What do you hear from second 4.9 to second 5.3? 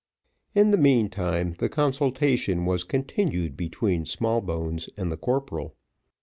and the